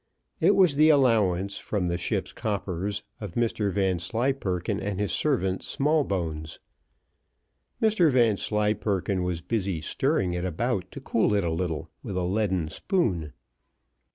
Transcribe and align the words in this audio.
It 0.39 0.55
was 0.55 0.77
the 0.77 0.89
allowance, 0.89 1.59
from 1.59 1.85
the 1.85 1.95
ship's 1.95 2.33
coppers, 2.33 3.03
of 3.19 3.33
Mr 3.33 3.71
Vanslyperken 3.71 4.79
and 4.79 4.99
his 4.99 5.11
servant 5.11 5.61
Smallbones. 5.61 6.57
Mr 7.79 8.09
Vanslyperken 8.09 9.21
was 9.21 9.41
busy 9.43 9.79
stirring 9.79 10.33
it 10.33 10.43
about 10.43 10.89
to 10.93 11.01
cool 11.01 11.35
it 11.35 11.43
a 11.43 11.51
little, 11.51 11.91
with 12.01 12.17
a 12.17 12.23
leaden 12.23 12.67
spoon. 12.69 13.33